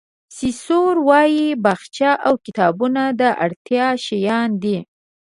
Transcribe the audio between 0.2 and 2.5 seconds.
سیسرو وایي باغچه او